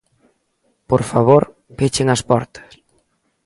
[0.89, 1.43] Por favor,
[1.77, 2.71] pechen as portas.